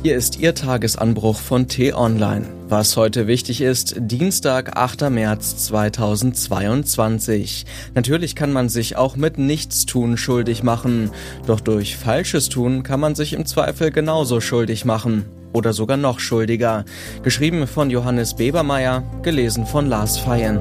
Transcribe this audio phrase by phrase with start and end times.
[0.00, 2.46] Hier ist Ihr Tagesanbruch von T-Online.
[2.68, 5.10] Was heute wichtig ist, Dienstag, 8.
[5.10, 7.66] März 2022.
[7.96, 11.10] Natürlich kann man sich auch mit Nichtstun schuldig machen.
[11.48, 15.24] Doch durch falsches Tun kann man sich im Zweifel genauso schuldig machen.
[15.52, 16.84] Oder sogar noch schuldiger.
[17.24, 20.60] Geschrieben von Johannes Bebermeier, gelesen von Lars Feyen.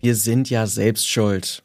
[0.00, 1.64] Wir sind ja selbst schuld.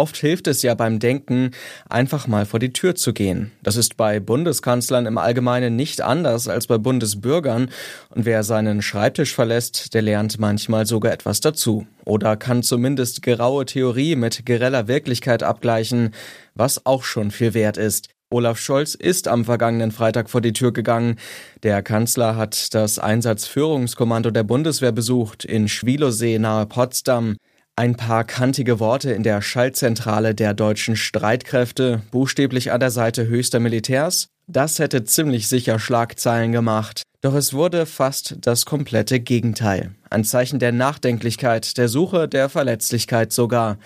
[0.00, 1.50] Oft hilft es ja beim Denken,
[1.90, 3.52] einfach mal vor die Tür zu gehen.
[3.62, 7.68] Das ist bei Bundeskanzlern im Allgemeinen nicht anders als bei Bundesbürgern.
[8.08, 11.86] Und wer seinen Schreibtisch verlässt, der lernt manchmal sogar etwas dazu.
[12.06, 16.14] Oder kann zumindest graue Theorie mit gereller Wirklichkeit abgleichen,
[16.54, 18.08] was auch schon viel wert ist.
[18.30, 21.16] Olaf Scholz ist am vergangenen Freitag vor die Tür gegangen.
[21.62, 27.36] Der Kanzler hat das Einsatzführungskommando der Bundeswehr besucht in Schwilosee nahe Potsdam.
[27.80, 33.58] Ein paar kantige Worte in der Schaltzentrale der deutschen Streitkräfte, buchstäblich an der Seite höchster
[33.58, 34.28] Militärs.
[34.46, 37.04] Das hätte ziemlich sicher Schlagzeilen gemacht.
[37.22, 39.94] Doch es wurde fast das komplette Gegenteil.
[40.10, 43.78] Ein Zeichen der Nachdenklichkeit, der Suche, der Verletzlichkeit sogar.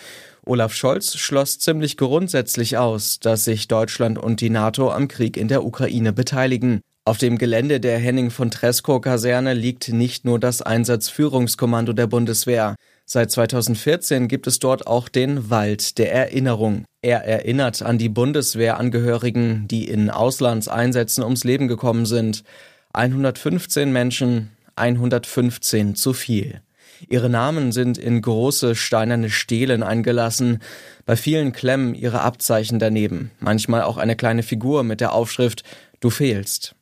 [0.45, 5.47] Olaf Scholz schloss ziemlich grundsätzlich aus, dass sich Deutschland und die NATO am Krieg in
[5.47, 6.81] der Ukraine beteiligen.
[7.07, 12.77] Auf dem Gelände der Henning von Tresco Kaserne liegt nicht nur das Einsatzführungskommando der Bundeswehr.
[13.07, 16.85] Seit 2014 gibt es dort auch den Wald der Erinnerung.
[17.03, 22.45] Er erinnert an die Bundeswehrangehörigen, die in Auslandseinsätzen ums Leben gekommen sind.
[22.95, 26.63] 115 Menschen, 115 zu viel.
[27.09, 30.61] Ihre Namen sind in große steinerne Stelen eingelassen.
[31.05, 35.63] Bei vielen klemmen ihre Abzeichen daneben, manchmal auch eine kleine Figur mit der Aufschrift
[36.01, 36.75] Du fehlst.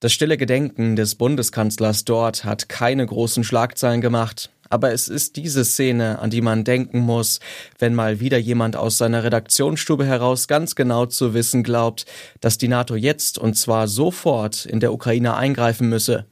[0.00, 5.64] Das stille Gedenken des Bundeskanzlers dort hat keine großen Schlagzeilen gemacht, aber es ist diese
[5.64, 7.38] Szene, an die man denken muss,
[7.78, 12.06] wenn mal wieder jemand aus seiner Redaktionsstube heraus ganz genau zu wissen glaubt,
[12.40, 16.26] dass die NATO jetzt und zwar sofort in der Ukraine eingreifen müsse.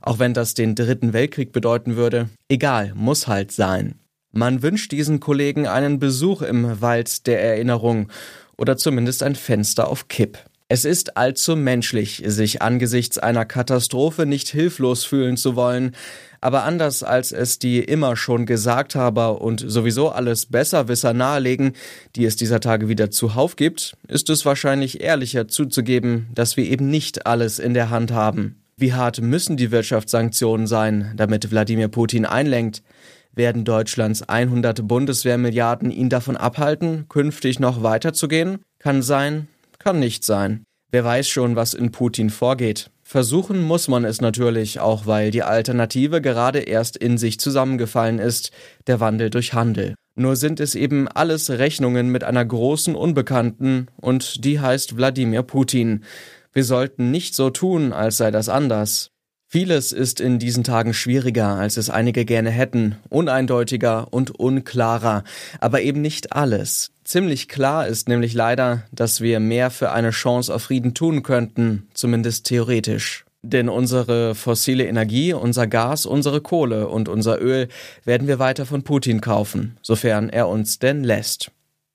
[0.00, 3.96] Auch wenn das den dritten Weltkrieg bedeuten würde, egal, muss halt sein.
[4.32, 8.08] Man wünscht diesen Kollegen einen Besuch im Wald der Erinnerung
[8.56, 10.38] oder zumindest ein Fenster auf Kipp.
[10.74, 15.94] Es ist allzu menschlich, sich angesichts einer Katastrophe nicht hilflos fühlen zu wollen,
[16.42, 21.72] aber anders als es die immer schon Gesagthaber und sowieso alles Besserwisser nahelegen,
[22.16, 26.90] die es dieser Tage wieder zuhauf gibt, ist es wahrscheinlich ehrlicher zuzugeben, dass wir eben
[26.90, 28.56] nicht alles in der Hand haben.
[28.76, 32.82] Wie hart müssen die Wirtschaftssanktionen sein, damit Wladimir Putin einlenkt?
[33.34, 38.58] Werden Deutschlands 100 Bundeswehrmilliarden ihn davon abhalten, künftig noch weiterzugehen?
[38.80, 39.46] Kann sein,
[39.78, 40.64] kann nicht sein.
[40.90, 42.90] Wer weiß schon, was in Putin vorgeht.
[43.02, 48.52] Versuchen muss man es natürlich, auch weil die Alternative gerade erst in sich zusammengefallen ist,
[48.86, 49.94] der Wandel durch Handel.
[50.14, 56.04] Nur sind es eben alles Rechnungen mit einer großen Unbekannten, und die heißt Wladimir Putin.
[56.52, 59.08] Wir sollten nicht so tun, als sei das anders.
[59.46, 65.24] Vieles ist in diesen Tagen schwieriger, als es einige gerne hätten, uneindeutiger und unklarer,
[65.60, 66.92] aber eben nicht alles.
[67.04, 71.88] Ziemlich klar ist nämlich leider, dass wir mehr für eine Chance auf Frieden tun könnten,
[71.94, 73.24] zumindest theoretisch.
[73.42, 77.68] Denn unsere fossile Energie, unser Gas, unsere Kohle und unser Öl
[78.04, 81.50] werden wir weiter von Putin kaufen, sofern er uns denn lässt.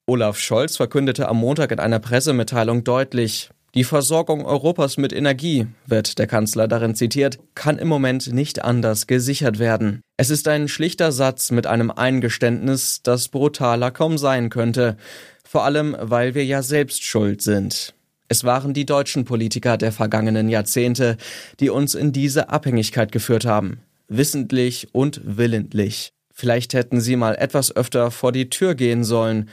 [0.07, 6.17] Olaf Scholz verkündete am Montag in einer Pressemitteilung deutlich, die Versorgung Europas mit Energie, wird
[6.19, 10.01] der Kanzler darin zitiert, kann im Moment nicht anders gesichert werden.
[10.17, 14.97] Es ist ein schlichter Satz mit einem Eingeständnis, das brutaler kaum sein könnte,
[15.43, 17.93] vor allem weil wir ja selbst schuld sind.
[18.29, 21.17] Es waren die deutschen Politiker der vergangenen Jahrzehnte,
[21.59, 26.13] die uns in diese Abhängigkeit geführt haben, wissentlich und willentlich.
[26.33, 29.49] Vielleicht hätten sie mal etwas öfter vor die Tür gehen sollen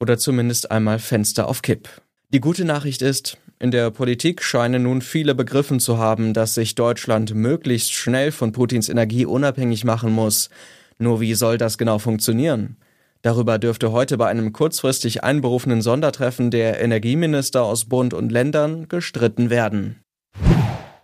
[0.00, 1.88] oder zumindest einmal Fenster auf Kipp.
[2.30, 6.74] Die gute Nachricht ist, in der Politik scheinen nun viele begriffen zu haben, dass sich
[6.74, 10.50] Deutschland möglichst schnell von Putins Energie unabhängig machen muss.
[10.98, 12.76] Nur wie soll das genau funktionieren?
[13.22, 19.48] Darüber dürfte heute bei einem kurzfristig einberufenen Sondertreffen der Energieminister aus Bund und Ländern gestritten
[19.48, 20.00] werden.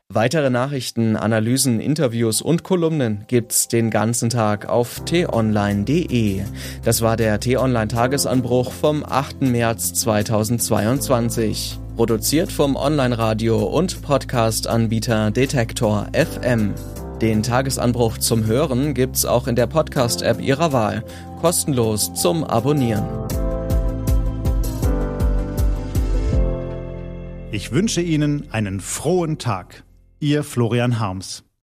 [0.09, 6.43] Weitere Nachrichten, Analysen, Interviews und Kolumnen gibt's den ganzen Tag auf t-online.de.
[6.85, 9.41] Das war der T-Online Tagesanbruch vom 8.
[9.41, 11.82] März 2022.
[11.97, 16.73] Produziert vom Online-Radio und Podcast-Anbieter Detektor FM.
[17.21, 21.05] Den Tagesanbruch zum Hören gibt's auch in der Podcast-App Ihrer Wahl.
[21.43, 23.05] Kostenlos zum Abonnieren.
[27.51, 29.85] Ich wünsche Ihnen einen frohen Tag.
[30.19, 31.45] Ihr Florian Harms.